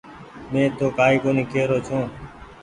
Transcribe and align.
مين 0.51 0.67
تو 0.77 0.85
ڪآئي 0.97 1.17
ڪونيٚ 1.23 1.49
ڪي 1.51 1.63
رو 1.69 1.77
ڇي۔ 1.87 1.99